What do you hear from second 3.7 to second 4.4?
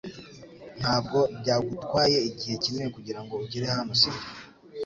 hano, sibyo?